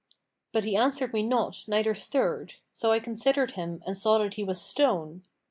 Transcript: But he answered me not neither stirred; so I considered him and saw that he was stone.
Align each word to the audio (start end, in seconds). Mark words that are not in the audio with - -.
But 0.51 0.63
he 0.63 0.75
answered 0.75 1.13
me 1.13 1.21
not 1.21 1.65
neither 1.67 1.93
stirred; 1.93 2.55
so 2.73 2.91
I 2.91 2.97
considered 2.99 3.51
him 3.51 3.83
and 3.85 3.95
saw 3.95 4.17
that 4.17 4.33
he 4.33 4.43
was 4.43 4.59
stone. 4.59 5.21